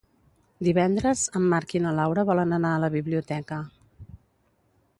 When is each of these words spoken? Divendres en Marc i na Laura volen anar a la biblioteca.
Divendres 0.67 1.25
en 1.39 1.43
Marc 1.51 1.75
i 1.79 1.81
na 1.85 1.91
Laura 1.99 2.23
volen 2.31 2.55
anar 2.59 2.71
a 2.77 2.79
la 2.85 2.91
biblioteca. 2.95 3.61